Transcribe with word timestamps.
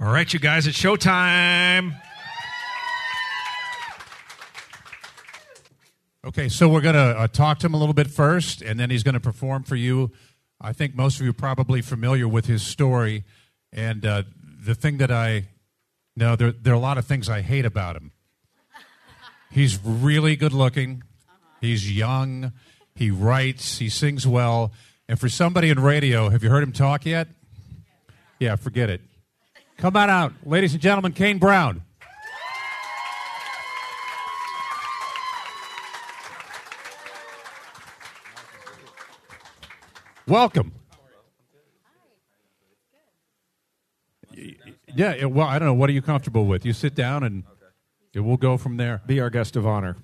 All 0.00 0.12
right, 0.12 0.30
you 0.32 0.40
guys, 0.40 0.66
it's 0.66 0.76
showtime. 0.76 1.96
Okay, 6.24 6.48
so 6.48 6.68
we're 6.68 6.80
going 6.80 6.96
to 6.96 7.00
uh, 7.00 7.28
talk 7.28 7.60
to 7.60 7.66
him 7.66 7.74
a 7.74 7.76
little 7.76 7.94
bit 7.94 8.08
first, 8.08 8.60
and 8.60 8.78
then 8.80 8.90
he's 8.90 9.04
going 9.04 9.14
to 9.14 9.20
perform 9.20 9.62
for 9.62 9.76
you. 9.76 10.10
I 10.60 10.72
think 10.72 10.96
most 10.96 11.20
of 11.20 11.22
you 11.24 11.30
are 11.30 11.32
probably 11.32 11.80
familiar 11.80 12.26
with 12.26 12.46
his 12.46 12.66
story. 12.66 13.22
And 13.72 14.04
uh, 14.04 14.24
the 14.64 14.74
thing 14.74 14.98
that 14.98 15.12
I, 15.12 15.46
no, 16.16 16.34
there, 16.34 16.50
there 16.50 16.72
are 16.72 16.76
a 16.76 16.80
lot 16.80 16.98
of 16.98 17.06
things 17.06 17.28
I 17.28 17.42
hate 17.42 17.64
about 17.64 17.94
him. 17.94 18.10
He's 19.52 19.78
really 19.84 20.34
good 20.34 20.52
looking, 20.52 21.04
he's 21.60 21.96
young, 21.96 22.50
he 22.96 23.12
writes, 23.12 23.78
he 23.78 23.88
sings 23.88 24.26
well. 24.26 24.72
And 25.08 25.20
for 25.20 25.28
somebody 25.28 25.70
in 25.70 25.78
radio, 25.78 26.30
have 26.30 26.42
you 26.42 26.50
heard 26.50 26.64
him 26.64 26.72
talk 26.72 27.06
yet? 27.06 27.28
Yeah, 28.40 28.56
forget 28.56 28.90
it. 28.90 29.00
Come 29.78 29.96
on 29.96 30.08
out, 30.08 30.32
ladies 30.44 30.72
and 30.72 30.80
gentlemen, 30.80 31.12
Kane 31.12 31.38
Brown. 31.38 31.82
Welcome. 40.26 40.72
Yeah, 44.96 45.24
well, 45.26 45.46
I 45.46 45.58
don't 45.58 45.66
know. 45.66 45.74
What 45.74 45.90
are 45.90 45.92
you 45.92 46.00
comfortable 46.00 46.46
with? 46.46 46.64
You 46.64 46.72
sit 46.72 46.94
down 46.94 47.24
and 47.24 47.42
we'll 48.14 48.36
go 48.36 48.56
from 48.56 48.76
there. 48.78 49.02
Be 49.06 49.20
our 49.20 49.28
guest 49.28 49.56
of 49.56 49.66
honor. 49.66 49.96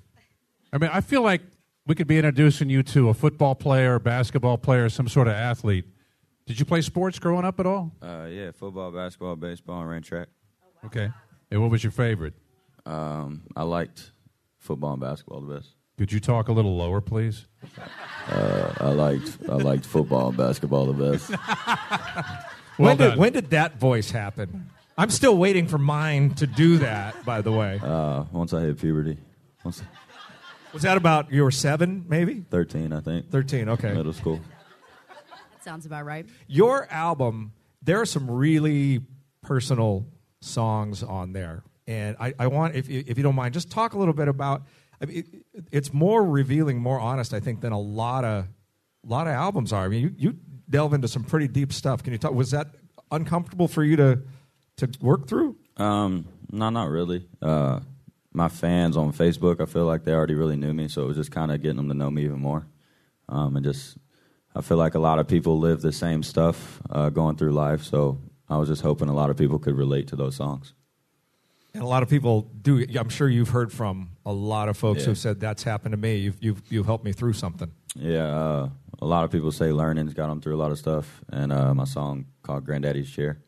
I 0.72 0.78
mean, 0.78 0.90
I 0.92 1.00
feel 1.00 1.22
like 1.22 1.42
we 1.86 1.94
could 1.94 2.06
be 2.06 2.18
introducing 2.18 2.68
you 2.68 2.82
to 2.82 3.08
a 3.08 3.14
football 3.14 3.54
player, 3.54 3.98
basketball 3.98 4.58
player, 4.58 4.88
some 4.88 5.08
sort 5.08 5.26
of 5.26 5.34
athlete. 5.34 5.86
Did 6.50 6.58
you 6.58 6.64
play 6.64 6.80
sports 6.82 7.20
growing 7.20 7.44
up 7.44 7.60
at 7.60 7.66
all? 7.66 7.92
Uh, 8.02 8.26
yeah, 8.28 8.50
football, 8.50 8.90
basketball, 8.90 9.36
baseball, 9.36 9.82
and 9.82 9.88
ran 9.88 10.02
track. 10.02 10.26
Okay. 10.84 11.08
And 11.48 11.62
what 11.62 11.70
was 11.70 11.84
your 11.84 11.92
favorite? 11.92 12.34
Um, 12.84 13.42
I 13.54 13.62
liked 13.62 14.10
football 14.58 14.94
and 14.94 15.00
basketball 15.00 15.42
the 15.42 15.54
best. 15.54 15.68
Could 15.96 16.10
you 16.10 16.18
talk 16.18 16.48
a 16.48 16.52
little 16.52 16.76
lower, 16.76 17.00
please? 17.00 17.46
Uh, 18.28 18.72
I 18.80 18.88
liked 18.88 19.38
I 19.48 19.54
liked 19.54 19.86
football 19.86 20.30
and 20.30 20.36
basketball 20.36 20.86
the 20.92 21.12
best. 21.12 21.30
Well 22.78 22.88
when, 22.88 22.96
did, 22.96 23.08
done. 23.10 23.18
when 23.18 23.32
did 23.32 23.50
that 23.50 23.78
voice 23.78 24.10
happen? 24.10 24.70
I'm 24.98 25.10
still 25.10 25.36
waiting 25.36 25.68
for 25.68 25.78
mine 25.78 26.34
to 26.34 26.48
do 26.48 26.78
that, 26.78 27.24
by 27.24 27.42
the 27.42 27.52
way. 27.52 27.78
Uh, 27.80 28.24
once 28.32 28.52
I 28.52 28.60
hit 28.62 28.80
puberty, 28.80 29.18
once 29.62 29.82
Was 30.72 30.82
that 30.82 30.96
about 30.96 31.30
you 31.30 31.44
were 31.44 31.52
seven, 31.52 32.06
maybe? 32.08 32.44
thirteen, 32.50 32.92
I 32.92 33.00
think, 33.00 33.30
13, 33.30 33.68
okay. 33.68 33.92
middle 33.92 34.12
school. 34.14 34.40
Sounds 35.62 35.86
about 35.86 36.04
right. 36.04 36.26
Your 36.46 36.86
album, 36.90 37.52
there 37.82 38.00
are 38.00 38.06
some 38.06 38.30
really 38.30 39.00
personal 39.42 40.06
songs 40.40 41.02
on 41.02 41.32
there. 41.32 41.62
And 41.86 42.16
I, 42.20 42.34
I 42.38 42.46
want, 42.46 42.76
if 42.76 42.88
you, 42.88 43.04
if 43.06 43.16
you 43.16 43.22
don't 43.22 43.34
mind, 43.34 43.54
just 43.54 43.70
talk 43.70 43.94
a 43.94 43.98
little 43.98 44.14
bit 44.14 44.28
about. 44.28 44.62
I 45.02 45.06
mean, 45.06 45.24
it, 45.52 45.64
it's 45.72 45.92
more 45.92 46.24
revealing, 46.24 46.78
more 46.78 47.00
honest, 47.00 47.34
I 47.34 47.40
think, 47.40 47.60
than 47.60 47.72
a 47.72 47.80
lot 47.80 48.24
of 48.24 48.46
lot 49.04 49.26
of 49.26 49.32
albums 49.32 49.72
are. 49.72 49.84
I 49.84 49.88
mean, 49.88 50.02
you, 50.02 50.14
you 50.16 50.36
delve 50.68 50.92
into 50.92 51.08
some 51.08 51.24
pretty 51.24 51.48
deep 51.48 51.72
stuff. 51.72 52.02
Can 52.02 52.12
you 52.12 52.18
talk? 52.18 52.32
Was 52.32 52.50
that 52.50 52.68
uncomfortable 53.10 53.66
for 53.66 53.82
you 53.82 53.96
to 53.96 54.22
to 54.76 54.90
work 55.00 55.26
through? 55.26 55.56
Um, 55.76 56.26
no, 56.52 56.70
not 56.70 56.88
really. 56.90 57.26
Uh, 57.40 57.80
my 58.32 58.48
fans 58.48 58.96
on 58.96 59.12
Facebook, 59.12 59.60
I 59.60 59.64
feel 59.64 59.86
like 59.86 60.04
they 60.04 60.12
already 60.12 60.34
really 60.34 60.56
knew 60.56 60.72
me, 60.72 60.88
so 60.88 61.02
it 61.02 61.06
was 61.06 61.16
just 61.16 61.32
kind 61.32 61.50
of 61.50 61.60
getting 61.62 61.78
them 61.78 61.88
to 61.88 61.94
know 61.94 62.10
me 62.10 62.24
even 62.24 62.40
more. 62.40 62.66
Um, 63.28 63.56
and 63.56 63.64
just, 63.64 63.96
I 64.54 64.62
feel 64.62 64.76
like 64.76 64.94
a 64.94 64.98
lot 64.98 65.18
of 65.18 65.28
people 65.28 65.58
live 65.58 65.80
the 65.80 65.92
same 65.92 66.22
stuff 66.22 66.80
uh, 66.90 67.08
going 67.10 67.36
through 67.36 67.52
life, 67.52 67.82
so 67.84 68.18
I 68.48 68.56
was 68.56 68.68
just 68.68 68.82
hoping 68.82 69.08
a 69.08 69.14
lot 69.14 69.30
of 69.30 69.36
people 69.36 69.58
could 69.58 69.76
relate 69.76 70.08
to 70.08 70.16
those 70.16 70.34
songs. 70.36 70.74
And 71.72 71.84
a 71.84 71.86
lot 71.86 72.02
of 72.02 72.08
people 72.08 72.50
do. 72.60 72.84
I'm 72.98 73.08
sure 73.08 73.28
you've 73.28 73.50
heard 73.50 73.72
from 73.72 74.10
a 74.26 74.32
lot 74.32 74.68
of 74.68 74.76
folks 74.76 75.00
Yeah. 75.00 75.06
who've 75.06 75.18
said 75.18 75.38
that's 75.38 75.62
happened 75.62 75.92
to 75.92 75.96
me. 75.96 76.16
You've 76.16 76.36
you've 76.42 76.62
you've 76.68 76.86
helped 76.86 77.04
me 77.04 77.12
through 77.12 77.34
something. 77.34 77.70
Yeah, 77.94 78.24
uh, 78.26 78.68
a 79.00 79.06
lot 79.06 79.22
of 79.22 79.30
people 79.30 79.52
say 79.52 79.70
learning's 79.70 80.12
got 80.14 80.26
them 80.28 80.40
through 80.40 80.56
a 80.56 80.62
lot 80.62 80.72
of 80.72 80.78
stuff, 80.78 81.22
and 81.32 81.52
uh, 81.52 81.72
my 81.72 81.84
song 81.84 82.26
called 82.42 82.64
"Granddaddy's 82.64 83.08
Chair." 83.08 83.40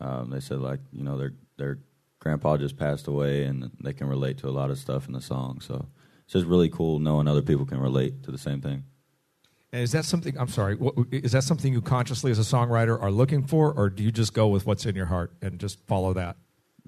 Um, 0.00 0.30
they 0.30 0.38
said 0.38 0.60
like 0.60 0.78
you 0.92 1.02
know 1.02 1.18
their 1.18 1.32
their 1.56 1.78
grandpa 2.20 2.56
just 2.58 2.76
passed 2.76 3.08
away, 3.08 3.42
and 3.42 3.72
they 3.82 3.92
can 3.92 4.08
relate 4.08 4.38
to 4.38 4.48
a 4.48 4.54
lot 4.54 4.70
of 4.70 4.78
stuff 4.78 5.08
in 5.08 5.12
the 5.12 5.20
song. 5.20 5.60
So 5.60 5.84
it's 6.22 6.34
just 6.34 6.46
really 6.46 6.68
cool 6.68 7.00
knowing 7.00 7.26
other 7.26 7.42
people 7.42 7.66
can 7.66 7.80
relate 7.80 8.22
to 8.22 8.30
the 8.30 8.38
same 8.38 8.60
thing. 8.60 8.84
And 9.72 9.82
is 9.82 9.92
that 9.92 10.04
something? 10.04 10.38
I'm 10.38 10.48
sorry. 10.48 10.76
What, 10.76 10.94
is 11.12 11.32
that 11.32 11.44
something 11.44 11.72
you 11.72 11.82
consciously, 11.82 12.30
as 12.30 12.38
a 12.38 12.42
songwriter, 12.42 13.00
are 13.00 13.10
looking 13.10 13.46
for, 13.46 13.72
or 13.72 13.90
do 13.90 14.02
you 14.02 14.10
just 14.10 14.32
go 14.32 14.48
with 14.48 14.64
what's 14.66 14.86
in 14.86 14.96
your 14.96 15.06
heart 15.06 15.32
and 15.42 15.58
just 15.58 15.86
follow 15.86 16.14
that? 16.14 16.36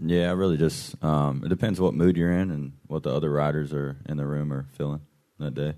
Yeah, 0.03 0.31
I 0.31 0.33
really 0.33 0.57
just 0.57 1.03
um, 1.05 1.43
it 1.45 1.49
depends 1.49 1.79
what 1.79 1.93
mood 1.93 2.17
you're 2.17 2.33
in 2.33 2.51
and 2.51 2.73
what 2.87 3.03
the 3.03 3.15
other 3.15 3.31
writers 3.31 3.75
are 3.75 3.99
in 4.09 4.17
the 4.17 4.25
room 4.25 4.51
are 4.53 4.67
feeling 4.73 5.03
that 5.39 5.55
day. 5.55 5.75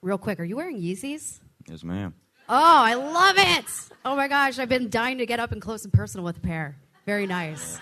Real 0.00 0.16
quick, 0.16 0.40
are 0.40 0.44
you 0.44 0.56
wearing 0.56 0.80
Yeezys? 0.80 1.40
Yes, 1.68 1.84
ma'am. 1.84 2.14
Oh, 2.48 2.54
I 2.54 2.94
love 2.94 3.36
it. 3.38 3.64
Oh 4.04 4.16
my 4.16 4.28
gosh, 4.28 4.58
I've 4.58 4.68
been 4.68 4.88
dying 4.88 5.18
to 5.18 5.26
get 5.26 5.40
up 5.40 5.52
and 5.52 5.60
close 5.60 5.84
and 5.84 5.92
personal 5.92 6.24
with 6.24 6.38
a 6.38 6.40
pair. 6.40 6.76
Very 7.06 7.26
nice. 7.26 7.78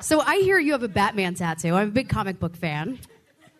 So 0.00 0.20
I 0.20 0.38
hear 0.38 0.58
you 0.58 0.72
have 0.72 0.82
a 0.82 0.88
Batman 0.88 1.34
tattoo. 1.34 1.74
I'm 1.74 1.88
a 1.88 1.92
big 1.92 2.08
comic 2.08 2.38
book 2.38 2.56
fan. 2.56 2.98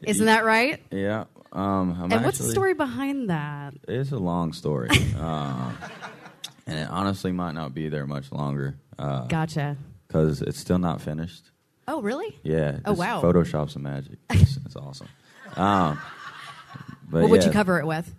Isn't 0.03 0.26
that 0.26 0.44
right? 0.44 0.82
Yeah. 0.91 1.25
Um, 1.52 2.10
and 2.10 2.24
what's 2.24 2.38
the 2.38 2.50
story 2.50 2.72
behind 2.72 3.28
that? 3.28 3.74
It's 3.86 4.10
a 4.10 4.18
long 4.18 4.54
story, 4.54 4.88
um, 5.18 5.76
and 6.66 6.78
it 6.78 6.88
honestly 6.88 7.30
might 7.30 7.52
not 7.52 7.74
be 7.74 7.88
there 7.90 8.06
much 8.06 8.32
longer. 8.32 8.78
Uh, 8.98 9.26
Gotcha. 9.26 9.76
because 10.06 10.41
it's 10.41 10.58
still 10.58 10.78
not 10.78 11.00
finished. 11.02 11.50
Oh, 11.86 12.00
really? 12.00 12.38
Yeah. 12.42 12.78
Oh, 12.84 12.92
wow. 12.94 13.20
Photoshop 13.20 13.70
some 13.70 13.82
magic. 13.82 14.18
It's, 14.30 14.56
it's 14.64 14.76
awesome. 14.76 15.08
Um, 15.56 16.00
but 17.10 17.22
what 17.22 17.30
would 17.30 17.44
you 17.44 17.50
cover 17.50 17.78
it 17.78 17.86
with? 17.86 18.14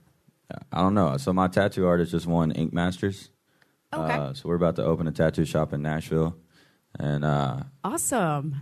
I 0.71 0.81
don't 0.81 0.93
know. 0.93 1.17
So 1.17 1.33
my 1.33 1.47
tattoo 1.47 1.87
artist 1.87 2.11
just 2.11 2.27
won 2.27 2.51
Ink 2.51 2.73
Masters. 2.73 3.29
Okay. 3.91 4.13
Uh, 4.13 4.33
so 4.33 4.49
we're 4.49 4.55
about 4.55 4.75
to 4.75 4.83
open 4.83 5.07
a 5.07 5.11
tattoo 5.11 5.45
shop 5.45 5.73
in 5.73 5.81
Nashville, 5.81 6.35
and 6.99 7.23
uh, 7.23 7.63
awesome. 7.83 8.55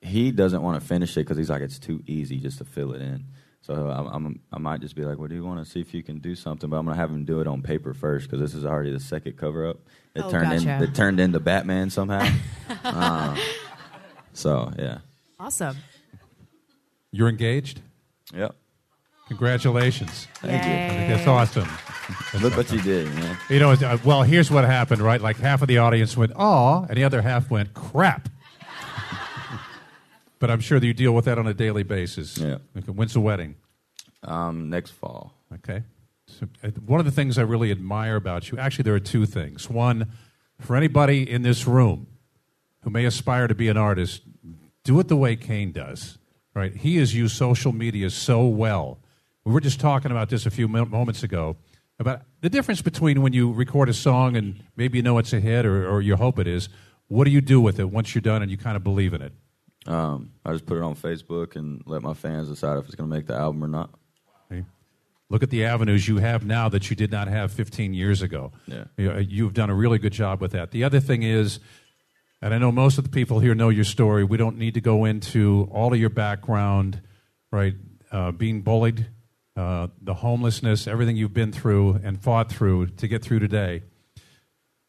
he 0.00 0.30
doesn't 0.30 0.62
want 0.62 0.80
to 0.80 0.86
finish 0.86 1.16
it 1.16 1.20
because 1.20 1.36
he's 1.36 1.50
like 1.50 1.62
it's 1.62 1.78
too 1.78 2.02
easy 2.06 2.38
just 2.38 2.58
to 2.58 2.64
fill 2.64 2.92
it 2.92 3.02
in. 3.02 3.26
So 3.62 3.74
I'm, 3.90 4.06
I'm 4.08 4.40
I 4.52 4.58
might 4.58 4.80
just 4.80 4.96
be 4.96 5.04
like, 5.04 5.18
well, 5.18 5.28
do 5.28 5.34
you 5.36 5.44
want 5.44 5.64
to 5.64 5.70
see 5.70 5.80
if 5.80 5.94
you 5.94 6.02
can 6.02 6.18
do 6.18 6.34
something? 6.34 6.68
But 6.68 6.76
I'm 6.78 6.84
gonna 6.84 6.96
have 6.96 7.10
him 7.10 7.24
do 7.24 7.40
it 7.40 7.46
on 7.46 7.62
paper 7.62 7.94
first 7.94 8.28
because 8.28 8.40
this 8.40 8.54
is 8.54 8.66
already 8.66 8.90
the 8.92 8.98
second 9.00 9.36
cover 9.36 9.68
up. 9.68 9.76
It 10.14 10.22
Oh, 10.24 10.30
turned 10.30 10.50
gotcha. 10.50 10.68
in 10.68 10.82
it 10.82 10.94
turned 10.94 11.20
into 11.20 11.38
Batman 11.40 11.88
somehow. 11.90 12.28
um, 12.84 13.36
so 14.32 14.72
yeah, 14.78 14.98
Awesome. 15.38 15.76
You're 17.12 17.28
engaged? 17.28 17.80
yep. 18.34 18.54
Congratulations. 19.28 20.26
Thank 20.40 20.64
Yay. 20.64 20.68
you. 20.70 20.84
I 20.84 20.88
think 20.88 21.08
that's 21.16 21.26
awesome. 21.28 21.68
That's 22.32 22.42
Look 22.42 22.56
what 22.56 22.70
you 22.72 22.82
did, 22.82 23.06
man. 23.14 23.38
You 23.48 23.60
know, 23.60 23.70
uh, 23.70 23.96
well, 24.04 24.22
here's 24.24 24.50
what 24.50 24.64
happened, 24.64 25.00
right? 25.00 25.20
Like 25.20 25.36
half 25.38 25.62
of 25.62 25.68
the 25.68 25.78
audience 25.78 26.16
went, 26.16 26.32
aw, 26.36 26.82
and 26.82 26.96
the 26.98 27.04
other 27.04 27.22
half 27.22 27.48
went, 27.50 27.72
crap. 27.72 28.28
But 30.42 30.50
I'm 30.50 30.58
sure 30.58 30.80
that 30.80 30.84
you 30.84 30.92
deal 30.92 31.12
with 31.12 31.26
that 31.26 31.38
on 31.38 31.46
a 31.46 31.54
daily 31.54 31.84
basis. 31.84 32.36
Yeah. 32.36 32.56
Okay, 32.76 32.90
when's 32.90 33.12
the 33.12 33.20
wedding? 33.20 33.54
Um, 34.24 34.70
next 34.70 34.90
fall. 34.90 35.34
Okay. 35.54 35.84
So, 36.26 36.48
uh, 36.64 36.70
one 36.84 36.98
of 36.98 37.06
the 37.06 37.12
things 37.12 37.38
I 37.38 37.42
really 37.42 37.70
admire 37.70 38.16
about 38.16 38.50
you, 38.50 38.58
actually, 38.58 38.82
there 38.82 38.94
are 38.96 38.98
two 38.98 39.24
things. 39.24 39.70
One, 39.70 40.10
for 40.58 40.74
anybody 40.74 41.30
in 41.30 41.42
this 41.42 41.64
room 41.68 42.08
who 42.80 42.90
may 42.90 43.04
aspire 43.04 43.46
to 43.46 43.54
be 43.54 43.68
an 43.68 43.76
artist, 43.76 44.22
do 44.82 44.98
it 44.98 45.06
the 45.06 45.14
way 45.14 45.36
Kane 45.36 45.70
does. 45.70 46.18
Right? 46.54 46.74
He 46.74 46.96
has 46.96 47.14
used 47.14 47.36
social 47.36 47.70
media 47.70 48.10
so 48.10 48.44
well. 48.44 48.98
We 49.44 49.52
were 49.52 49.60
just 49.60 49.78
talking 49.78 50.10
about 50.10 50.28
this 50.28 50.44
a 50.44 50.50
few 50.50 50.66
moments 50.66 51.22
ago 51.22 51.54
about 52.00 52.22
the 52.40 52.50
difference 52.50 52.82
between 52.82 53.22
when 53.22 53.32
you 53.32 53.52
record 53.52 53.88
a 53.88 53.94
song 53.94 54.36
and 54.36 54.60
maybe 54.74 54.98
you 54.98 55.02
know 55.04 55.18
it's 55.18 55.32
a 55.32 55.38
hit 55.38 55.64
or, 55.64 55.88
or 55.88 56.02
you 56.02 56.16
hope 56.16 56.40
it 56.40 56.48
is. 56.48 56.68
What 57.06 57.26
do 57.26 57.30
you 57.30 57.40
do 57.40 57.60
with 57.60 57.78
it 57.78 57.90
once 57.90 58.12
you're 58.12 58.22
done 58.22 58.42
and 58.42 58.50
you 58.50 58.56
kind 58.56 58.76
of 58.76 58.82
believe 58.82 59.14
in 59.14 59.22
it? 59.22 59.32
Um, 59.86 60.32
I 60.44 60.52
just 60.52 60.66
put 60.66 60.76
it 60.76 60.82
on 60.82 60.94
Facebook 60.94 61.56
and 61.56 61.82
let 61.86 62.02
my 62.02 62.14
fans 62.14 62.48
decide 62.48 62.78
if 62.78 62.86
it's 62.86 62.94
gonna 62.94 63.08
make 63.08 63.26
the 63.26 63.34
album 63.34 63.64
or 63.64 63.68
not. 63.68 63.90
Look 65.32 65.42
at 65.42 65.48
the 65.48 65.64
avenues 65.64 66.06
you 66.06 66.18
have 66.18 66.44
now 66.44 66.68
that 66.68 66.90
you 66.90 66.94
did 66.94 67.10
not 67.10 67.26
have 67.26 67.52
15 67.52 67.94
years 67.94 68.20
ago. 68.20 68.52
Yeah. 68.66 68.84
You 68.98 69.08
know, 69.08 69.18
You've 69.18 69.54
done 69.54 69.70
a 69.70 69.74
really 69.74 69.98
good 69.98 70.12
job 70.12 70.42
with 70.42 70.52
that. 70.52 70.72
The 70.72 70.84
other 70.84 71.00
thing 71.00 71.22
is, 71.22 71.58
and 72.42 72.52
I 72.52 72.58
know 72.58 72.70
most 72.70 72.98
of 72.98 73.04
the 73.04 73.10
people 73.10 73.40
here 73.40 73.54
know 73.54 73.70
your 73.70 73.84
story. 73.84 74.24
We 74.24 74.36
don't 74.36 74.58
need 74.58 74.74
to 74.74 74.82
go 74.82 75.06
into 75.06 75.70
all 75.72 75.94
of 75.94 75.98
your 75.98 76.10
background, 76.10 77.00
right? 77.50 77.72
Uh, 78.10 78.32
being 78.32 78.60
bullied, 78.60 79.06
uh, 79.56 79.86
the 80.02 80.12
homelessness, 80.12 80.86
everything 80.86 81.16
you've 81.16 81.32
been 81.32 81.50
through 81.50 82.00
and 82.04 82.22
fought 82.22 82.52
through 82.52 82.88
to 82.88 83.08
get 83.08 83.22
through 83.22 83.38
today. 83.38 83.84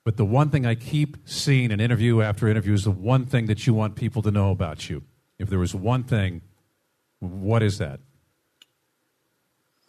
But 0.05 0.17
the 0.17 0.25
one 0.25 0.49
thing 0.49 0.65
I 0.65 0.75
keep 0.75 1.17
seeing 1.25 1.71
in 1.71 1.79
interview 1.79 2.21
after 2.21 2.47
interview 2.49 2.73
is 2.73 2.83
the 2.83 2.91
one 2.91 3.25
thing 3.25 3.45
that 3.45 3.65
you 3.65 3.73
want 3.73 3.95
people 3.95 4.21
to 4.23 4.31
know 4.31 4.51
about 4.51 4.89
you. 4.89 5.03
If 5.39 5.49
there 5.49 5.59
was 5.59 5.73
one 5.73 6.03
thing, 6.03 6.41
what 7.19 7.63
is 7.63 7.77
that? 7.77 8.01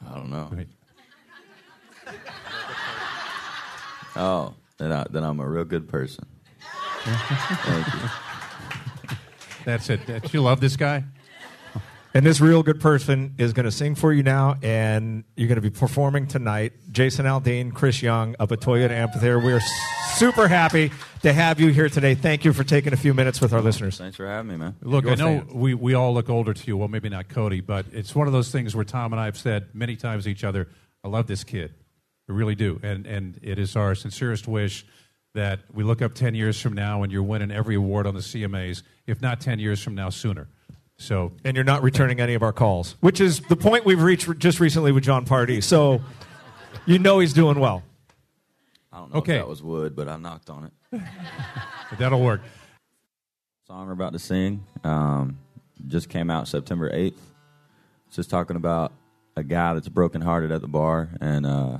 I 0.08 0.14
don't 0.14 0.30
know. 0.30 0.48
Right. 0.52 0.68
Oh, 4.16 4.54
then 4.78 4.92
I 4.92 5.04
then 5.10 5.24
I'm 5.24 5.40
a 5.40 5.48
real 5.48 5.64
good 5.64 5.88
person. 5.88 6.24
Thank 7.04 7.86
you. 7.94 8.00
That's 9.64 9.90
it. 9.90 10.06
That- 10.06 10.32
You 10.32 10.40
love 10.40 10.60
this 10.60 10.76
guy? 10.76 11.02
And 12.14 12.24
this 12.24 12.40
real 12.40 12.62
good 12.62 12.80
person 12.80 13.34
is 13.38 13.52
going 13.52 13.64
to 13.64 13.72
sing 13.72 13.96
for 13.96 14.12
you 14.12 14.22
now, 14.22 14.56
and 14.62 15.24
you're 15.36 15.48
going 15.48 15.56
to 15.56 15.60
be 15.62 15.70
performing 15.70 16.28
tonight. 16.28 16.74
Jason 16.92 17.26
Aldean, 17.26 17.74
Chris 17.74 18.02
Young 18.02 18.36
up 18.38 18.52
at 18.52 18.60
Toyota 18.60 18.92
Amphitheater. 18.92 19.40
We 19.40 19.52
are 19.52 19.60
super 20.14 20.48
happy 20.48 20.90
to 21.22 21.32
have 21.32 21.60
you 21.60 21.68
here 21.68 21.88
today. 21.88 22.14
Thank 22.14 22.44
you 22.44 22.52
for 22.52 22.64
taking 22.64 22.92
a 22.92 22.96
few 22.96 23.14
minutes 23.14 23.40
with 23.40 23.52
our 23.52 23.60
listeners. 23.60 23.98
Thanks 23.98 24.16
for 24.16 24.26
having 24.26 24.50
me, 24.50 24.56
man. 24.56 24.76
Look, 24.82 25.04
Your 25.04 25.12
I 25.14 25.16
know 25.16 25.40
fans. 25.40 25.52
we, 25.52 25.74
we 25.74 25.94
all 25.94 26.14
look 26.14 26.28
older 26.30 26.54
to 26.54 26.66
you. 26.66 26.76
Well, 26.76 26.88
maybe 26.88 27.08
not 27.08 27.28
Cody, 27.28 27.60
but 27.60 27.86
it's 27.92 28.14
one 28.14 28.26
of 28.26 28.32
those 28.32 28.50
things 28.50 28.74
where 28.76 28.84
Tom 28.84 29.12
and 29.12 29.20
I 29.20 29.24
have 29.26 29.36
said 29.36 29.68
many 29.74 29.96
times 29.96 30.24
to 30.24 30.30
each 30.30 30.44
other, 30.44 30.68
I 31.02 31.08
love 31.08 31.26
this 31.26 31.44
kid. 31.44 31.74
I 32.28 32.32
really 32.32 32.54
do. 32.54 32.80
And, 32.82 33.06
and 33.06 33.38
it 33.42 33.58
is 33.58 33.76
our 33.76 33.94
sincerest 33.94 34.46
wish 34.48 34.86
that 35.34 35.60
we 35.72 35.82
look 35.82 36.00
up 36.00 36.14
10 36.14 36.34
years 36.34 36.60
from 36.60 36.74
now 36.74 37.02
and 37.02 37.12
you're 37.12 37.22
winning 37.22 37.50
every 37.50 37.74
award 37.74 38.06
on 38.06 38.14
the 38.14 38.20
CMAs, 38.20 38.82
if 39.06 39.20
not 39.20 39.40
10 39.40 39.58
years 39.58 39.82
from 39.82 39.94
now, 39.94 40.08
sooner. 40.10 40.48
So, 40.96 41.32
And 41.44 41.56
you're 41.56 41.64
not 41.64 41.82
returning 41.82 42.20
any 42.20 42.34
of 42.34 42.42
our 42.42 42.52
calls, 42.52 42.94
which 43.00 43.20
is 43.20 43.40
the 43.40 43.56
point 43.56 43.84
we've 43.84 44.00
reached 44.00 44.38
just 44.38 44.60
recently 44.60 44.92
with 44.92 45.02
Jon 45.02 45.26
Pardi. 45.26 45.60
So 45.62 46.00
you 46.86 47.00
know 47.00 47.18
he's 47.18 47.32
doing 47.32 47.58
well. 47.58 47.82
I 48.94 48.98
don't 48.98 49.12
know 49.12 49.18
Okay. 49.18 49.34
if 49.34 49.40
that 49.40 49.48
was 49.48 49.60
wood, 49.60 49.96
but 49.96 50.08
I 50.08 50.16
knocked 50.16 50.48
on 50.50 50.70
it. 50.92 51.00
that'll 51.98 52.22
work. 52.22 52.42
song 53.66 53.86
we're 53.88 53.92
about 53.92 54.12
to 54.12 54.20
sing 54.20 54.64
um, 54.84 55.36
just 55.88 56.08
came 56.08 56.30
out 56.30 56.46
September 56.46 56.88
8th. 56.90 57.18
It's 58.06 58.14
just 58.16 58.30
talking 58.30 58.54
about 58.54 58.92
a 59.36 59.42
guy 59.42 59.74
that's 59.74 59.88
brokenhearted 59.88 60.52
at 60.52 60.60
the 60.60 60.68
bar, 60.68 61.08
and 61.20 61.44
uh, 61.44 61.78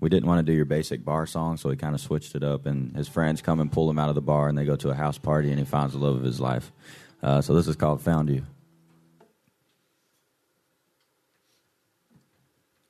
we 0.00 0.08
didn't 0.08 0.26
want 0.26 0.44
to 0.44 0.52
do 0.52 0.56
your 0.56 0.64
basic 0.64 1.04
bar 1.04 1.26
song, 1.26 1.56
so 1.56 1.68
we 1.68 1.76
kind 1.76 1.94
of 1.94 2.00
switched 2.00 2.34
it 2.34 2.42
up. 2.42 2.66
And 2.66 2.96
his 2.96 3.06
friends 3.06 3.40
come 3.40 3.60
and 3.60 3.70
pull 3.70 3.88
him 3.88 4.00
out 4.00 4.08
of 4.08 4.16
the 4.16 4.20
bar, 4.20 4.48
and 4.48 4.58
they 4.58 4.64
go 4.64 4.74
to 4.74 4.90
a 4.90 4.94
house 4.94 5.16
party, 5.18 5.50
and 5.50 5.60
he 5.60 5.64
finds 5.64 5.92
the 5.92 6.00
love 6.00 6.16
of 6.16 6.24
his 6.24 6.40
life. 6.40 6.72
Uh, 7.22 7.40
so 7.40 7.54
this 7.54 7.68
is 7.68 7.76
called 7.76 8.00
"Found 8.02 8.28
You." 8.30 8.42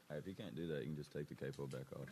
Hey, 0.09 0.17
if 0.17 0.27
you 0.27 0.35
can't 0.35 0.55
do 0.57 0.69
that, 0.69 0.79
you 0.81 0.87
can 0.87 0.97
just 0.97 1.10
take 1.21 1.29
the 1.29 1.35
capo 1.35 1.67
back 1.67 1.87
off. 1.97 2.09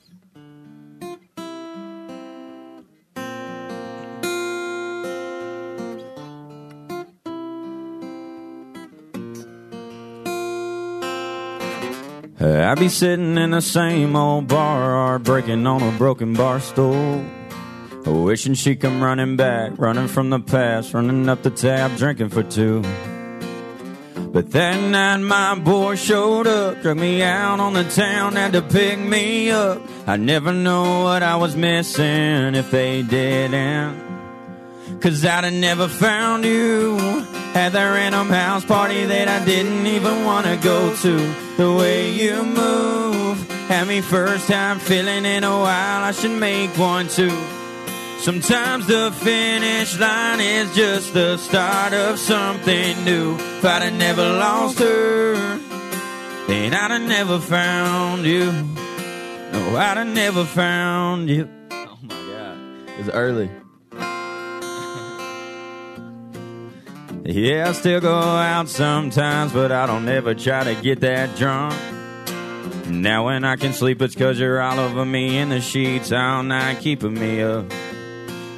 I 12.40 12.74
be 12.74 12.88
sitting 12.88 13.38
in 13.38 13.50
the 13.52 13.62
same 13.62 14.14
old 14.14 14.48
bar, 14.48 15.14
or 15.14 15.18
breaking 15.18 15.66
on 15.66 15.82
a 15.82 15.96
broken 15.96 16.34
bar 16.34 16.60
stool. 16.60 17.24
Wishing 18.04 18.54
she 18.54 18.76
come 18.76 19.02
running 19.02 19.36
back, 19.36 19.72
running 19.78 20.08
from 20.08 20.30
the 20.30 20.40
past, 20.40 20.92
running 20.92 21.28
up 21.28 21.42
the 21.42 21.50
tab, 21.50 21.96
drinking 21.96 22.28
for 22.28 22.42
two. 22.42 22.82
But 24.32 24.50
that 24.52 24.78
night 24.80 25.16
my 25.18 25.54
boy 25.54 25.96
showed 25.96 26.46
up, 26.46 26.82
drug 26.82 26.98
me 26.98 27.22
out 27.22 27.60
on 27.60 27.72
the 27.72 27.84
town, 27.84 28.36
had 28.36 28.52
to 28.52 28.62
pick 28.62 28.98
me 28.98 29.50
up. 29.50 29.80
I 30.06 30.16
never 30.16 30.52
know 30.52 31.04
what 31.04 31.22
I 31.22 31.36
was 31.36 31.56
missing 31.56 32.54
if 32.54 32.70
they 32.70 33.02
didn't. 33.02 34.08
Cause 35.00 35.24
I'd 35.24 35.44
have 35.44 35.52
never 35.52 35.88
found 35.88 36.44
you 36.44 36.98
at 37.54 37.70
that 37.70 37.90
random 37.94 38.28
house 38.28 38.64
party 38.64 39.04
that 39.04 39.28
I 39.28 39.44
didn't 39.44 39.86
even 39.86 40.24
wanna 40.24 40.56
go 40.56 40.94
to. 40.94 41.34
The 41.56 41.72
way 41.72 42.10
you 42.12 42.42
move 42.42 43.48
had 43.68 43.88
me 43.88 44.00
first 44.00 44.48
time 44.48 44.78
feeling 44.78 45.24
in 45.24 45.44
a 45.44 45.50
oh, 45.50 45.60
while. 45.60 46.04
I 46.04 46.12
should 46.12 46.38
make 46.38 46.76
one 46.76 47.08
too. 47.08 47.57
Sometimes 48.20 48.86
the 48.88 49.12
finish 49.12 49.98
line 49.98 50.40
is 50.40 50.74
just 50.74 51.14
the 51.14 51.36
start 51.36 51.92
of 51.92 52.18
something 52.18 53.04
new. 53.04 53.36
If 53.36 53.64
I'd 53.64 53.82
have 53.82 53.94
never 53.94 54.22
lost 54.22 54.80
her, 54.80 55.34
then 56.48 56.74
I'd 56.74 56.90
have 56.90 57.02
never 57.02 57.38
found 57.38 58.24
you. 58.24 58.50
No, 59.52 59.76
I'd 59.76 59.98
have 59.98 60.08
never 60.08 60.44
found 60.44 61.30
you. 61.30 61.48
Oh 61.70 61.98
my 62.02 62.14
god, 62.14 62.58
it's 62.98 63.08
early. 63.08 63.50
Yeah, 67.24 67.68
I 67.68 67.72
still 67.72 68.00
go 68.00 68.18
out 68.18 68.68
sometimes, 68.68 69.52
but 69.52 69.70
I 69.70 69.86
don't 69.86 70.08
ever 70.08 70.34
try 70.34 70.64
to 70.64 70.74
get 70.82 71.00
that 71.00 71.36
drunk. 71.36 71.74
Now 72.88 73.26
when 73.26 73.44
I 73.44 73.56
can 73.56 73.72
sleep, 73.72 74.02
it's 74.02 74.16
cause 74.16 74.40
you're 74.40 74.60
all 74.60 74.80
over 74.80 75.04
me 75.04 75.38
in 75.38 75.50
the 75.50 75.60
sheets 75.60 76.10
all 76.10 76.42
night, 76.42 76.80
keeping 76.80 77.14
me 77.14 77.42
up. 77.42 77.70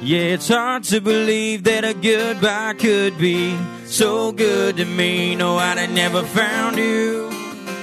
Yeah, 0.03 0.33
it's 0.33 0.47
hard 0.47 0.83
to 0.85 0.99
believe 0.99 1.63
that 1.65 1.85
a 1.85 1.93
goodbye 1.93 2.73
could 2.73 3.19
be 3.19 3.55
so 3.85 4.31
good 4.31 4.77
to 4.77 4.85
me. 4.85 5.35
No, 5.35 5.57
I'd 5.57 5.77
have 5.77 5.91
never 5.91 6.23
found 6.23 6.77
you 6.77 7.29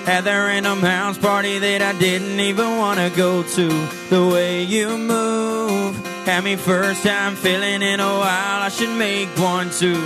at 0.04 0.24
that 0.24 0.46
random 0.46 0.80
house 0.80 1.16
party 1.16 1.60
that 1.60 1.80
I 1.80 1.96
didn't 1.96 2.40
even 2.40 2.76
want 2.76 2.98
to 2.98 3.16
go 3.16 3.44
to. 3.44 3.68
The 4.10 4.26
way 4.26 4.64
you 4.64 4.98
move 4.98 5.94
had 6.26 6.42
me 6.42 6.56
first 6.56 7.04
time 7.04 7.36
feeling 7.36 7.82
in 7.82 8.00
a 8.00 8.18
while. 8.18 8.62
I 8.62 8.68
should 8.68 8.98
make 8.98 9.28
one 9.38 9.70
too. 9.70 10.02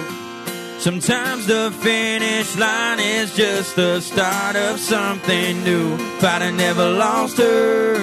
Sometimes 0.80 1.46
the 1.46 1.74
finish 1.80 2.54
line 2.58 3.00
is 3.00 3.34
just 3.34 3.74
the 3.74 4.00
start 4.00 4.56
of 4.56 4.78
something 4.78 5.64
new. 5.64 5.94
If 5.94 6.24
I'd 6.24 6.42
have 6.42 6.54
never 6.54 6.90
lost 6.90 7.38
her, 7.38 7.94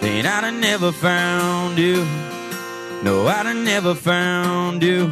then 0.00 0.26
I'd 0.26 0.42
have 0.42 0.54
never 0.54 0.90
found 0.90 1.78
you. 1.78 2.04
No, 3.02 3.26
I'd 3.26 3.46
have 3.46 3.56
never 3.56 3.94
found 3.94 4.82
you. 4.82 5.06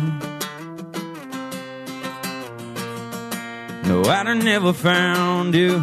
No, 3.86 4.02
I'd 4.06 4.26
have 4.26 4.42
never 4.42 4.72
found 4.72 5.54
you. 5.54 5.82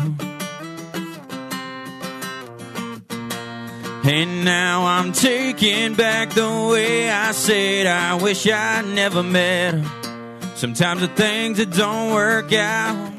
And 4.04 4.44
now 4.44 4.86
I'm 4.86 5.12
taking 5.12 5.94
back 5.94 6.32
the 6.32 6.70
way 6.72 7.10
I 7.10 7.32
said 7.34 7.86
I 7.86 8.16
wish 8.16 8.48
I 8.48 8.82
never 8.82 9.22
met 9.22 9.76
her. 9.76 10.56
Sometimes 10.56 11.02
the 11.02 11.08
things 11.08 11.60
that 11.60 11.72
don't 11.72 12.12
work 12.12 12.52
out 12.52 13.14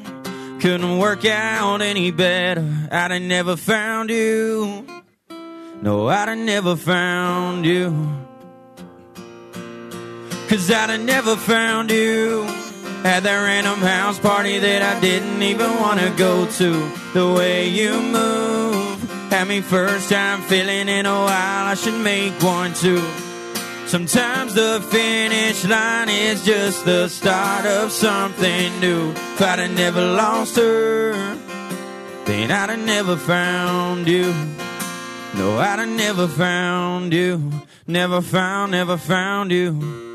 couldn't 0.60 0.98
work 0.98 1.24
out 1.24 1.82
any 1.82 2.10
better. 2.10 2.68
I'd 2.90 3.12
have 3.12 3.22
never 3.22 3.56
found 3.56 4.10
you. 4.10 4.84
No, 5.82 6.08
I'd 6.08 6.28
have 6.28 6.38
never 6.38 6.76
found 6.76 7.64
you. 7.64 7.88
Cause 10.52 10.70
I'd 10.70 10.90
have 10.90 11.00
never 11.00 11.34
found 11.34 11.90
you 11.90 12.44
at 13.04 13.20
that 13.20 13.42
random 13.42 13.80
house 13.80 14.18
party 14.18 14.58
that 14.58 14.82
I 14.82 15.00
didn't 15.00 15.42
even 15.42 15.70
want 15.80 15.98
to 15.98 16.10
go 16.10 16.44
to. 16.44 16.92
The 17.14 17.32
way 17.32 17.70
you 17.70 17.98
move 17.98 19.00
had 19.30 19.48
me 19.48 19.62
first 19.62 20.10
time 20.10 20.42
feeling 20.42 20.90
in 20.90 21.06
a 21.06 21.10
while. 21.10 21.68
I 21.68 21.72
should 21.72 21.98
make 22.04 22.34
one 22.42 22.74
too. 22.74 23.02
Sometimes 23.86 24.52
the 24.52 24.86
finish 24.90 25.64
line 25.64 26.10
is 26.10 26.44
just 26.44 26.84
the 26.84 27.08
start 27.08 27.64
of 27.64 27.90
something 27.90 28.78
new. 28.78 29.12
If 29.12 29.40
I'd 29.40 29.58
have 29.58 29.74
never 29.74 30.02
lost 30.02 30.56
her, 30.56 31.12
then 32.26 32.50
I'd 32.50 32.68
have 32.68 32.78
never 32.78 33.16
found 33.16 34.06
you. 34.06 34.34
No, 35.34 35.56
I'd 35.56 35.78
have 35.78 35.88
never 35.88 36.28
found 36.28 37.14
you. 37.14 37.50
Never 37.86 38.20
found, 38.20 38.72
never 38.72 38.98
found 38.98 39.50
you. 39.50 40.11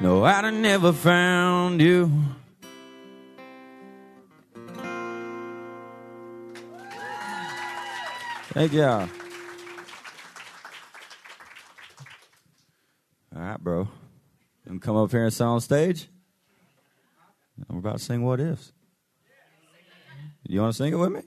No, 0.00 0.24
I'd 0.24 0.44
have 0.44 0.54
never 0.54 0.94
found 0.94 1.82
you. 1.82 2.10
Thank 8.52 8.72
y'all. 8.72 9.08
All 13.36 13.42
right, 13.42 13.60
bro. 13.62 13.88
Come 14.80 14.96
up 14.96 15.10
here 15.10 15.24
and 15.24 15.32
sing 15.32 15.46
on 15.46 15.60
stage? 15.60 16.08
We're 17.68 17.80
about 17.80 17.98
to 17.98 18.04
sing 18.04 18.22
What 18.22 18.40
Ifs. 18.40 18.72
You 20.48 20.62
want 20.62 20.72
to 20.72 20.76
sing 20.78 20.94
it 20.94 20.96
with 20.96 21.12
me? 21.12 21.20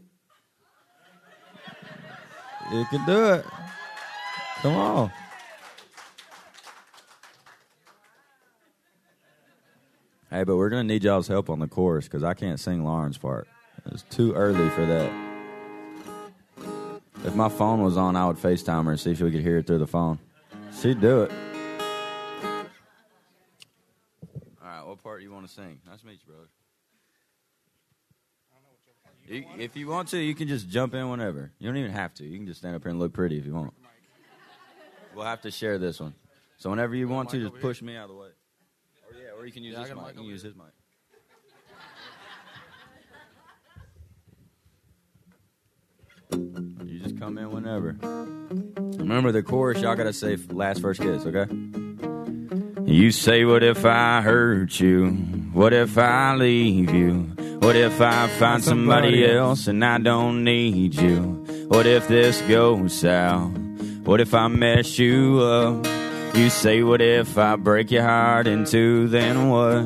You 2.72 2.86
can 2.86 3.06
do 3.06 3.34
it. 3.34 3.46
Come 4.62 4.76
on. 4.76 5.12
Hey, 10.34 10.44
but 10.46 10.58
we're 10.58 10.70
gonna 10.70 10.84
need 10.84 11.04
y'all's 11.04 11.28
help 11.28 11.52
on 11.52 11.60
the 11.60 11.68
chorus 11.68 12.06
because 12.06 12.24
I 12.24 12.34
can't 12.34 12.60
sing 12.60 12.84
Lauren's 12.84 13.20
part. 13.20 13.48
It's 13.92 14.02
too 14.10 14.34
early 14.34 14.68
for 14.72 14.84
that. 14.84 15.14
If 17.24 17.36
my 17.36 17.50
phone 17.50 17.84
was 17.84 17.98
on, 17.98 18.16
I 18.16 18.26
would 18.26 18.38
FaceTime 18.38 18.86
her 18.86 18.92
and 18.92 19.00
see 19.00 19.12
if 19.12 19.22
we 19.22 19.30
could 19.30 19.42
hear 19.42 19.60
it 19.60 19.68
through 19.68 19.78
the 19.78 19.86
phone. 19.86 20.18
She'd 20.82 21.00
do 21.00 21.22
it. 21.22 21.32
All 24.60 24.68
right, 24.68 24.82
what 24.84 25.04
part 25.04 25.20
do 25.20 25.24
you 25.24 25.32
want 25.32 25.48
to 25.48 25.54
sing? 25.54 25.80
Nice 25.88 26.02
to 26.02 26.08
meet 26.08 26.18
you, 26.26 26.34
brother. 26.34 26.50
You, 29.28 29.46
if 29.60 29.76
you 29.76 29.88
want 29.88 30.08
to, 30.10 30.18
you 30.18 30.34
can 30.34 30.48
just 30.48 30.68
jump 30.68 30.96
in 30.96 31.10
whenever. 31.10 31.52
You 31.60 31.68
don't 31.68 31.78
even 31.78 31.92
have 31.92 32.16
to. 32.16 32.24
You 32.24 32.38
can 32.38 32.48
just 32.48 32.62
stand 32.62 32.76
up 32.76 32.82
here 32.82 32.90
and 32.90 32.98
look 33.00 33.14
pretty 33.14 33.38
if 33.38 33.46
you 33.46 33.54
want. 33.54 33.76
We'll 35.14 35.26
have 35.26 35.42
to 35.42 35.52
share 35.52 35.78
this 35.78 36.00
one. 36.00 36.16
So 36.58 36.72
whenever 36.72 36.96
you 36.96 37.08
want 37.08 37.30
to, 37.30 37.50
just 37.52 37.62
push 37.62 37.84
me 37.84 37.96
out 37.96 38.06
of 38.06 38.10
the 38.10 38.16
way. 38.16 38.30
Or 39.44 39.46
you 39.46 39.52
can 39.52 39.64
use 39.66 39.74
Yeah, 39.74 39.82
this 39.84 39.90
mic. 39.90 39.98
mic 40.06 40.14
You 40.14 40.22
can 40.22 40.24
use 40.30 40.42
his 40.42 40.56
mic. 40.56 40.68
You 46.32 47.00
just 47.00 47.20
come 47.20 47.38
in 47.38 47.52
whenever. 47.52 47.98
Remember 48.98 49.34
the 49.34 49.44
chorus, 49.44 49.82
y'all 49.82 49.98
gotta 49.98 50.14
say 50.14 50.38
last 50.50 50.80
first 50.80 51.02
kiss, 51.02 51.26
okay? 51.26 51.52
You 52.90 53.12
say, 53.12 53.44
What 53.44 53.64
if 53.64 53.84
I 53.84 54.22
hurt 54.22 54.80
you? 54.80 55.10
What 55.52 55.74
if 55.74 55.98
I 55.98 56.36
leave 56.36 56.94
you? 56.94 57.24
What 57.60 57.76
if 57.76 58.00
I 58.00 58.30
find 58.30 58.64
somebody 58.64 59.30
else 59.30 59.68
and 59.68 59.84
I 59.84 59.98
don't 59.98 60.46
need 60.46 60.96
you? 60.96 61.68
What 61.68 61.86
if 61.86 62.08
this 62.08 62.42
goes 62.44 62.94
south? 62.98 63.52
What 64.06 64.22
if 64.22 64.34
I 64.34 64.48
mess 64.48 64.98
you 64.98 65.40
up? 65.42 65.93
You 66.34 66.50
say, 66.50 66.82
What 66.82 67.00
if 67.00 67.38
I 67.38 67.56
break 67.58 67.92
your 67.92 68.02
heart 68.04 68.48
in 68.48 68.66
two? 68.66 69.08
Then 69.08 69.50
what? 69.50 69.86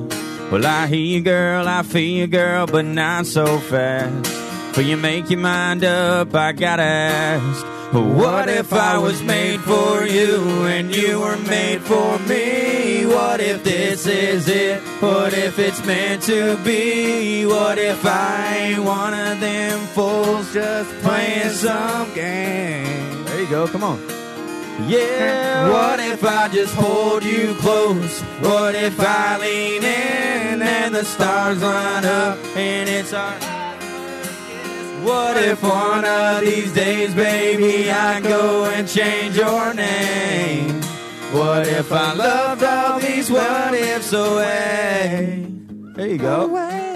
Well, 0.49 0.65
I 0.65 0.87
hear 0.87 0.97
you, 0.97 1.21
girl, 1.21 1.67
I 1.67 1.83
feel 1.83 2.19
you, 2.19 2.27
girl, 2.27 2.67
but 2.67 2.85
not 2.85 3.25
so 3.25 3.59
fast. 3.59 4.25
For 4.73 4.81
you 4.81 4.95
make 4.95 5.29
your 5.29 5.41
mind 5.41 5.83
up, 5.83 6.33
I 6.33 6.53
gotta 6.53 6.83
ask. 6.83 7.65
What 7.93 8.47
if 8.47 8.71
I 8.71 8.97
was 8.97 9.21
made 9.23 9.59
for 9.59 10.05
you 10.05 10.65
and 10.67 10.95
you 10.95 11.19
were 11.19 11.37
made 11.37 11.81
for 11.81 12.17
me? 12.19 13.05
What 13.05 13.41
if 13.41 13.65
this 13.65 14.07
is 14.07 14.47
it? 14.47 14.81
What 15.01 15.33
if 15.33 15.59
it's 15.59 15.85
meant 15.85 16.23
to 16.23 16.55
be? 16.63 17.45
What 17.45 17.77
if 17.77 18.05
I 18.05 18.57
ain't 18.57 18.83
one 18.83 19.13
of 19.13 19.41
them 19.41 19.79
fools 19.87 20.53
just 20.53 20.93
playing 21.01 21.49
some 21.49 22.13
game? 22.13 23.25
There 23.25 23.41
you 23.41 23.49
go, 23.49 23.67
come 23.67 23.83
on. 23.83 24.16
Yeah, 24.85 25.69
what 25.71 25.99
if 25.99 26.23
I 26.23 26.49
just 26.49 26.75
hold 26.75 27.23
you 27.23 27.55
close? 27.55 28.21
What 28.41 28.75
if 28.75 28.99
I 28.99 29.37
lean 29.39 29.83
in 29.83 30.61
and 30.61 30.93
the 30.93 31.03
stars 31.03 31.61
line 31.61 32.05
up 32.05 32.37
and 32.55 32.87
it's 32.87 33.13
our 33.13 33.33
what 35.03 35.37
if 35.37 35.63
one 35.63 36.03
of 36.03 36.41
these 36.41 36.73
days, 36.73 37.13
baby, 37.13 37.89
I 37.89 38.19
go 38.19 38.65
and 38.65 38.85
change 38.85 39.37
your 39.37 39.73
name? 39.73 40.81
What 41.31 41.65
if 41.65 41.91
I 41.93 42.13
loved 42.13 42.63
all 42.63 42.99
these 42.99 43.31
what 43.31 43.73
ifs 43.73 44.11
away? 44.11 45.45
There 45.95 46.07
you 46.07 46.17
go. 46.17 46.53
Yeah. 46.53 46.86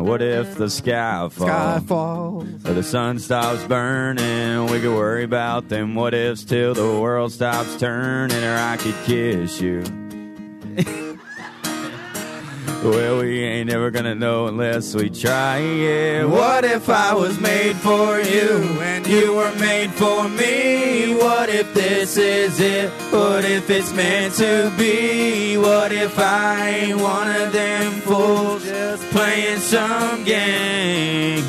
What 0.00 0.22
if 0.22 0.56
the 0.56 0.70
sky 0.70 1.28
falls? 1.30 1.84
falls. 1.84 2.48
So 2.62 2.74
the 2.74 2.82
sun 2.82 3.18
stops 3.18 3.62
burning, 3.64 4.66
we 4.66 4.80
could 4.80 4.94
worry 4.96 5.24
about 5.24 5.68
them 5.68 5.94
what 5.94 6.14
ifs 6.14 6.44
till 6.44 6.74
the 6.74 6.98
world 7.00 7.32
stops 7.32 7.76
turning, 7.76 8.42
or 8.42 8.56
I 8.56 8.76
could 8.78 8.94
kiss 9.04 9.60
you. 9.60 9.82
Well, 12.82 13.18
we 13.18 13.42
ain't 13.42 13.68
never 13.68 13.90
gonna 13.90 14.14
know 14.14 14.46
unless 14.46 14.94
we 14.94 15.10
try. 15.10 15.58
Yeah. 15.58 16.24
What 16.24 16.64
if 16.64 16.88
I 16.88 17.14
was 17.14 17.38
made 17.40 17.76
for 17.76 18.20
you 18.20 18.80
and 18.80 19.06
you 19.06 19.34
were 19.34 19.54
made 19.56 19.90
for 19.90 20.28
me? 20.28 21.14
What 21.14 21.48
if 21.48 21.72
this 21.74 22.16
is 22.16 22.58
it? 22.58 22.90
What 23.12 23.44
if 23.44 23.68
it's 23.68 23.92
meant 23.92 24.34
to 24.34 24.72
be? 24.78 25.58
What 25.58 25.92
if 25.92 26.18
I 26.18 26.68
ain't 26.68 27.00
one 27.00 27.30
of 27.30 27.52
them 27.52 27.92
fools 28.00 28.64
just 28.64 29.02
playing 29.10 29.58
some 29.58 30.24
game? 30.24 31.44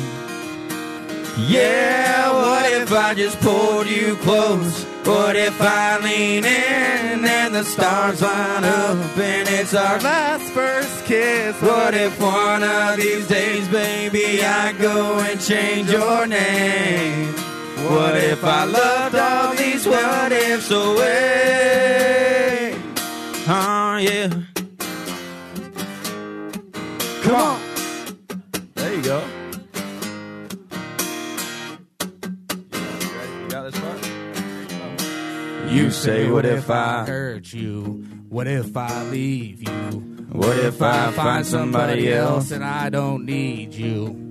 Yeah, 1.48 2.30
what 2.32 2.70
if 2.72 2.92
I 2.92 3.14
just 3.14 3.40
pulled 3.40 3.86
you 3.86 4.16
close? 4.16 4.91
What 5.04 5.34
if 5.34 5.60
I 5.60 5.98
lean 5.98 6.44
in 6.44 7.24
and 7.24 7.54
the 7.54 7.64
stars 7.64 8.22
line 8.22 8.64
up 8.64 9.18
and 9.18 9.48
it's 9.48 9.74
our 9.74 9.98
Last 10.00 10.52
first 10.52 11.04
kiss. 11.04 11.60
what 11.60 11.94
if 11.94 12.20
one 12.20 12.62
of 12.62 12.96
these 12.96 13.26
days, 13.26 13.66
baby, 13.68 14.44
I 14.44 14.72
go 14.72 15.18
and 15.18 15.40
change 15.40 15.90
your 15.90 16.26
name? 16.26 17.34
What 17.90 18.16
if 18.16 18.44
I 18.44 18.64
loved 18.64 19.16
all 19.16 19.54
these 19.54 19.86
what 19.86 20.30
ifs 20.30 20.70
away? 20.70 21.20
Oh, 23.48 23.96
yeah. 23.96 24.28
Come 27.22 27.34
on. 27.34 27.60
There 28.74 28.94
you 28.94 29.02
go. 29.02 29.41
You 35.72 35.90
say, 35.90 36.30
what 36.30 36.44
if 36.44 36.68
I 36.68 37.06
hurt 37.06 37.50
you? 37.52 38.04
What 38.28 38.46
if 38.46 38.76
I 38.76 39.04
leave 39.04 39.66
you? 39.66 39.90
What 40.30 40.58
if 40.58 40.82
I 40.82 41.10
find 41.12 41.46
somebody 41.46 42.12
else? 42.12 42.50
and 42.50 42.62
I 42.62 42.90
don't 42.90 43.24
need 43.24 43.72
you? 43.72 44.30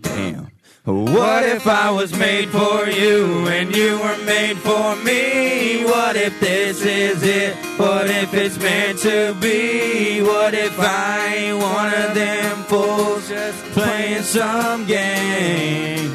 Damn. 0.00 0.50
What 0.84 1.44
if 1.44 1.66
I 1.66 1.90
was 1.90 2.16
made 2.16 2.50
for 2.50 2.86
you 2.88 3.48
and 3.48 3.74
you 3.74 3.98
were 3.98 4.24
made 4.24 4.56
for 4.58 4.94
me? 4.96 5.84
What 5.84 6.14
if 6.14 6.38
this 6.38 6.84
is 6.84 7.22
it? 7.24 7.56
What 7.76 8.08
if 8.08 8.32
it's 8.32 8.58
meant 8.58 9.00
to 9.00 9.36
be? 9.40 10.22
What 10.22 10.54
if 10.54 10.78
I 10.78 11.34
ain't 11.34 11.58
one 11.58 11.92
of 11.92 12.14
them 12.14 12.62
fools 12.64 13.28
just 13.28 13.58
playing 13.72 14.22
some 14.22 14.86
game? 14.86 16.07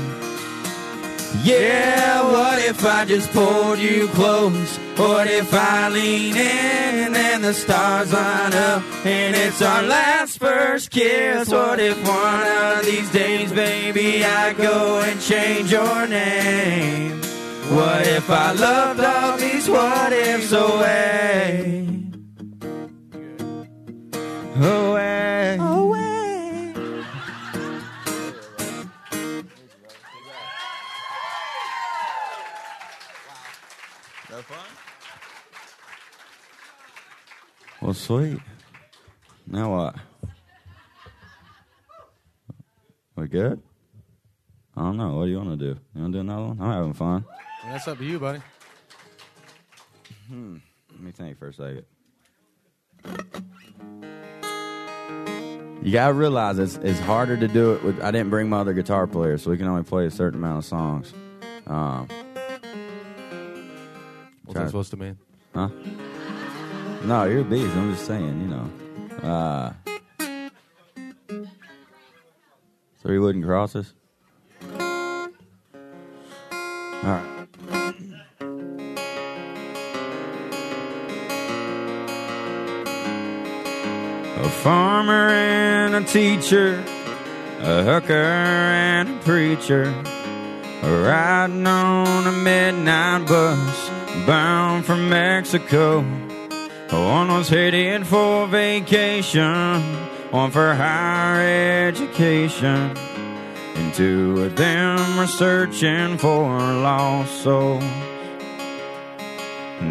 Yeah, 1.43 2.23
what 2.31 2.59
if 2.59 2.85
I 2.85 3.03
just 3.03 3.29
pulled 3.33 3.77
you 3.77 4.07
close? 4.07 4.77
What 4.95 5.27
if 5.27 5.53
I 5.53 5.89
lean 5.89 6.37
in 6.37 7.15
and 7.15 7.43
the 7.43 7.53
stars 7.53 8.13
line 8.13 8.53
up 8.53 8.81
and 9.05 9.35
it's 9.35 9.61
our 9.61 9.83
last 9.83 10.39
first 10.39 10.89
kiss? 10.89 11.49
What 11.49 11.81
if 11.81 11.97
one 12.07 12.47
of 12.47 12.85
these 12.85 13.11
days, 13.11 13.51
baby, 13.51 14.23
I 14.23 14.53
go 14.53 15.01
and 15.01 15.19
change 15.19 15.69
your 15.69 16.07
name? 16.07 17.21
What 17.75 18.07
if 18.07 18.29
I 18.29 18.53
loved 18.53 19.01
all 19.01 19.37
these 19.37 19.67
what 19.67 20.13
ifs 20.13 20.53
away? 20.53 21.89
Away. 24.55 25.57
That 34.33 34.43
fun? 34.45 34.65
Well, 37.83 37.93
sweet. 37.93 38.39
Now 39.45 39.75
what? 39.75 39.95
We 43.15 43.27
good? 43.27 43.61
I 44.75 44.81
don't 44.81 44.97
know. 44.97 45.17
What 45.17 45.25
do 45.25 45.29
you 45.31 45.37
want 45.37 45.51
to 45.51 45.57
do? 45.57 45.79
You 45.93 46.01
want 46.01 46.13
to 46.13 46.17
do 46.17 46.21
another 46.21 46.47
one? 46.47 46.57
I'm 46.59 46.71
having 46.71 46.93
fun. 46.93 47.25
That's 47.63 47.87
up 47.87 47.99
to 47.99 48.03
you, 48.03 48.17
buddy. 48.17 48.41
Let 50.31 50.99
me 50.99 51.11
think 51.11 51.37
for 51.37 51.49
a 51.49 51.53
second. 51.53 51.85
You 55.83 55.91
gotta 55.91 56.13
realize 56.13 56.57
it's, 56.57 56.77
it's 56.77 56.99
harder 57.01 57.37
to 57.37 57.47
do 57.47 57.73
it 57.73 57.83
with. 57.83 58.01
I 58.01 58.09
didn't 58.09 58.31
bring 58.31 58.49
my 58.49 58.61
other 58.61 58.73
guitar 58.73 59.05
player, 59.05 59.37
so 59.37 59.51
we 59.51 59.57
can 59.57 59.67
only 59.67 59.83
play 59.83 60.07
a 60.07 60.11
certain 60.11 60.39
amount 60.39 60.57
of 60.57 60.65
songs. 60.65 61.13
Um, 61.67 62.07
What's 64.53 64.65
that 64.65 64.69
supposed 64.69 64.91
to 64.91 64.97
mean? 64.97 65.17
Huh? 65.55 65.69
No, 67.05 67.23
you're 67.23 67.41
a 67.41 67.43
beast. 67.43 67.75
I'm 67.75 67.91
just 67.91 68.05
saying, 68.05 68.39
you 68.39 68.47
know. 68.47 68.69
Uh, 69.27 69.73
three 73.01 73.17
wooden 73.17 73.41
crosses. 73.41 73.95
All 74.61 74.77
right. 77.03 77.47
A 84.37 84.49
farmer 84.61 85.29
and 85.29 85.95
a 85.95 86.03
teacher, 86.03 86.83
a 87.59 87.81
hooker 87.83 88.13
and 88.13 89.09
a 89.09 89.19
preacher, 89.23 89.85
riding 90.83 91.65
on 91.65 92.27
a 92.27 92.31
midnight 92.31 93.27
bus 93.27 93.82
bound 94.25 94.85
for 94.85 94.95
Mexico. 94.95 96.01
One 96.91 97.27
was 97.29 97.49
headed 97.49 98.05
for 98.05 98.47
vacation, 98.47 99.81
one 100.31 100.51
for 100.51 100.73
higher 100.75 101.87
education, 101.87 102.95
and 103.75 103.93
two 103.93 104.43
of 104.43 104.55
them 104.55 105.17
were 105.17 105.27
searching 105.27 106.17
for 106.17 106.47
lost 106.49 107.41
soul. 107.41 107.79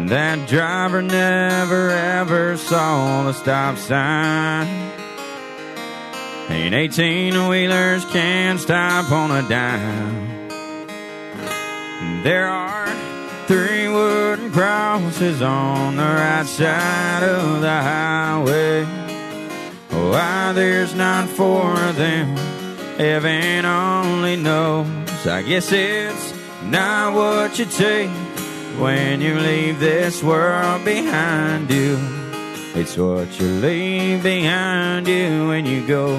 That 0.07 0.47
driver 0.47 1.01
never 1.01 1.89
ever 1.89 2.57
saw 2.57 3.23
the 3.23 3.33
stop 3.33 3.77
sign. 3.77 4.67
And 6.49 6.73
18 6.73 7.47
wheelers 7.47 8.05
can't 8.05 8.59
stop 8.59 9.11
on 9.11 9.31
a 9.31 9.47
dime. 9.47 10.49
There 12.23 12.47
are 12.47 12.87
three 13.47 13.82
wooden 13.93 14.51
crosses 14.51 15.41
on 15.41 15.95
the 15.95 16.03
right 16.03 16.45
side 16.45 17.23
of 17.23 17.61
the 17.61 17.69
highway. 17.69 18.83
Why 19.89 20.51
there's 20.53 20.95
not 20.95 21.29
four 21.29 21.71
of 21.71 21.95
them, 21.95 22.35
heaven 22.97 23.65
only 23.65 24.35
knows. 24.35 25.27
I 25.27 25.43
guess 25.43 25.71
it's 25.71 26.33
not 26.63 27.13
what 27.13 27.57
you 27.59 27.65
take 27.65 28.09
when 28.79 29.21
you 29.21 29.39
leave 29.39 29.79
this 29.79 30.23
world 30.23 30.83
behind 30.83 31.69
you. 31.69 31.97
It's 32.75 32.97
what 32.97 33.39
you 33.39 33.47
leave 33.47 34.23
behind 34.23 35.07
you 35.07 35.47
when 35.47 35.65
you 35.65 35.85
go. 35.85 36.17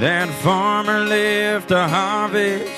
That 0.00 0.30
farmer 0.42 1.00
left 1.00 1.70
a 1.70 1.86
harvest, 1.86 2.72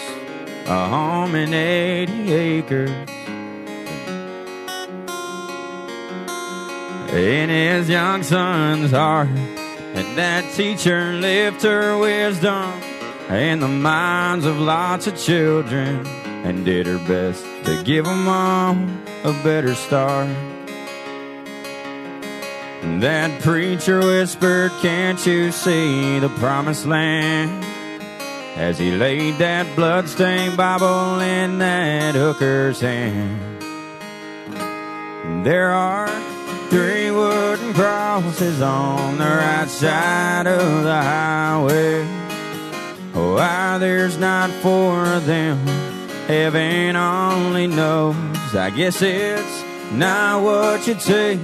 a 0.66 0.88
home 0.88 1.34
in 1.34 1.52
80 1.52 2.32
acres. 2.32 2.90
In 7.12 7.48
his 7.50 7.88
young 7.88 8.22
son's 8.22 8.90
heart, 8.90 9.28
and 9.28 10.16
that 10.16 10.50
teacher 10.54 11.12
left 11.12 11.62
her 11.62 11.98
wisdom 11.98 12.72
in 13.30 13.60
the 13.60 13.68
minds 13.68 14.46
of 14.46 14.58
lots 14.58 15.06
of 15.06 15.18
children 15.18 16.06
and 16.44 16.64
did 16.64 16.86
her 16.86 16.98
best 17.06 17.44
to 17.64 17.82
give 17.84 18.04
them 18.04 18.28
all 18.28 18.72
a 19.24 19.32
better 19.44 19.74
start. 19.74 20.28
That 23.00 23.40
preacher 23.42 24.00
whispered, 24.00 24.72
Can't 24.80 25.24
you 25.26 25.52
see 25.52 26.18
the 26.18 26.28
promised 26.30 26.86
land? 26.86 27.71
As 28.56 28.78
he 28.78 28.90
laid 28.90 29.38
that 29.38 29.74
bloodstained 29.74 30.56
Bible 30.56 31.20
in 31.20 31.58
that 31.58 32.14
hooker's 32.14 32.80
hand. 32.80 33.40
There 35.44 35.70
are 35.70 36.08
three 36.68 37.10
wooden 37.10 37.72
crosses 37.74 38.60
on 38.60 39.18
the 39.18 39.24
right 39.24 39.68
side 39.68 40.46
of 40.46 40.84
the 40.84 41.02
highway. 41.02 42.04
Why 43.12 43.78
there's 43.78 44.18
not 44.18 44.50
four 44.50 45.04
of 45.06 45.26
them, 45.26 45.58
heaven 46.26 46.94
only 46.94 47.66
knows. 47.66 48.54
I 48.54 48.70
guess 48.70 49.00
it's 49.02 49.64
not 49.92 50.42
what 50.42 50.86
you 50.86 50.94
take 50.94 51.40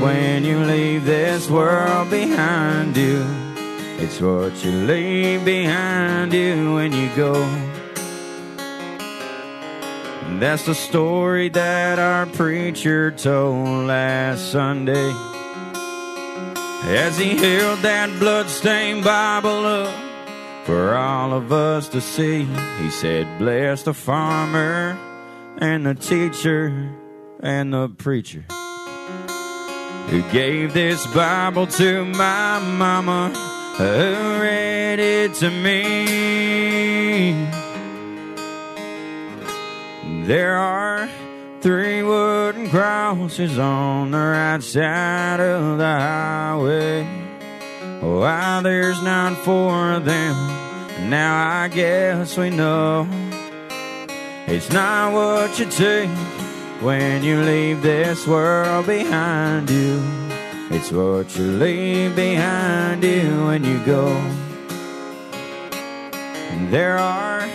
when 0.00 0.44
you 0.44 0.58
leave 0.58 1.04
this 1.04 1.48
world 1.48 2.10
behind 2.10 2.96
you. 2.96 3.51
It's 4.02 4.20
what 4.20 4.64
you 4.64 4.72
leave 4.72 5.44
behind 5.44 6.32
you 6.32 6.74
when 6.74 6.92
you 6.92 7.08
go. 7.14 7.34
That's 10.40 10.66
the 10.66 10.74
story 10.74 11.48
that 11.50 12.00
our 12.00 12.26
preacher 12.26 13.12
told 13.12 13.86
last 13.86 14.50
Sunday. 14.50 15.12
As 16.84 17.16
he 17.16 17.36
held 17.36 17.78
that 17.80 18.10
bloodstained 18.18 19.04
Bible 19.04 19.64
up 19.64 19.94
for 20.66 20.96
all 20.96 21.32
of 21.32 21.52
us 21.52 21.88
to 21.90 22.00
see, 22.00 22.42
he 22.80 22.90
said, 22.90 23.38
Bless 23.38 23.84
the 23.84 23.94
farmer 23.94 24.98
and 25.58 25.86
the 25.86 25.94
teacher 25.94 26.90
and 27.40 27.72
the 27.72 27.88
preacher 27.88 28.44
who 30.08 30.22
gave 30.32 30.74
this 30.74 31.06
Bible 31.14 31.66
to 31.66 32.04
my 32.04 32.58
mama, 32.58 33.32
who 33.76 34.40
read 34.40 34.98
it 34.98 35.34
to 35.34 35.50
me. 35.50 36.92
There 40.26 40.56
are 40.56 41.08
three 41.60 42.02
wooden 42.02 42.68
crosses 42.70 43.58
on 43.58 44.10
the 44.10 44.18
right 44.18 44.62
side 44.62 45.40
of 45.40 45.78
the 45.78 45.84
highway. 45.84 47.04
Why 48.00 48.60
there's 48.62 49.00
not 49.02 49.36
four 49.38 49.92
of 49.92 50.04
them, 50.04 50.34
now 51.08 51.62
I 51.62 51.68
guess 51.68 52.36
we 52.36 52.50
know. 52.50 53.06
It's 54.46 54.70
not 54.70 55.12
what 55.12 55.58
you 55.58 55.66
take 55.66 56.10
when 56.80 57.22
you 57.22 57.40
leave 57.42 57.80
this 57.82 58.26
world 58.26 58.86
behind 58.86 59.70
you. 59.70 60.21
It's 60.74 60.90
what 60.90 61.36
you 61.36 61.44
leave 61.58 62.16
behind 62.16 63.04
you 63.04 63.44
when 63.44 63.62
you 63.62 63.78
go. 63.84 64.08
And 66.50 66.72
There 66.72 66.96
are 66.96 67.46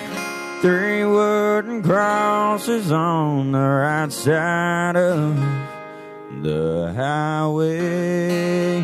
three 0.61 1.03
wooden 1.03 1.81
crosses 1.81 2.91
on 2.91 3.51
the 3.53 3.57
right 3.59 4.11
side 4.11 4.95
of 4.95 5.35
the 6.43 6.93
highway. 6.95 8.83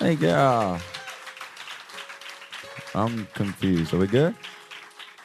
Thank 0.00 0.20
y'all. 0.20 0.80
I'm 2.94 3.28
confused. 3.34 3.94
Are 3.94 3.98
we 3.98 4.08
good? 4.08 4.34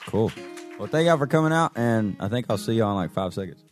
Cool. 0.05 0.31
Well, 0.77 0.87
thank 0.87 1.07
y'all 1.07 1.17
for 1.17 1.25
coming 1.25 1.51
out, 1.51 1.71
and 1.75 2.15
I 2.19 2.27
think 2.27 2.45
I'll 2.47 2.59
see 2.59 2.73
y'all 2.73 2.91
in 2.91 2.97
like 2.97 3.11
five 3.11 3.33
seconds. 3.33 3.66